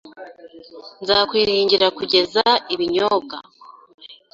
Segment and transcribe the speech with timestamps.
[1.01, 3.37] Nzakwiringira kuzana ibinyobwa